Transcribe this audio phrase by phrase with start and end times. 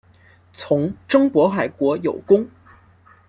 [0.51, 2.49] 从征渤海国有功。